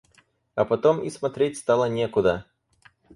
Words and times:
А 0.55 0.65
потом 0.65 1.03
и 1.03 1.11
смотреть 1.11 1.59
стало 1.59 1.85
некуда. 1.85 2.45